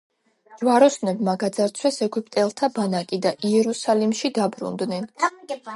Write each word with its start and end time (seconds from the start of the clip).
ჯვაროსნებმა 0.61 1.35
გაძარცვეს 1.43 2.01
ეგვიპტელთა 2.07 2.71
ბანაკი 2.79 3.23
და 3.27 3.35
იერუსალიმში 3.53 4.35
დაბრუნდნენ. 4.41 5.09